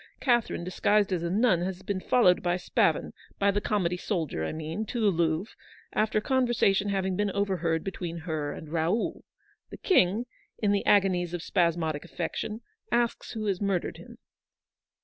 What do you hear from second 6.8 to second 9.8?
having been overheard between her and Raoul. The